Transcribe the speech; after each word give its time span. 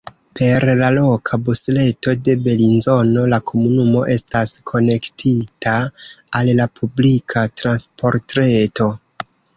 Per 0.37 0.63
la 0.77 0.87
loka 0.93 1.37
busreto 1.49 2.15
de 2.27 2.33
Belinzono 2.47 3.25
la 3.33 3.39
komunumo 3.51 4.01
estas 4.15 4.55
konektita 4.71 5.77
al 6.41 6.51
la 6.61 6.67
publika 6.81 7.45
transportreto. 7.63 8.89